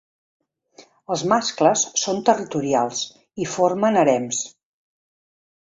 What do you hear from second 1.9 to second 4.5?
són territorials i formen harems.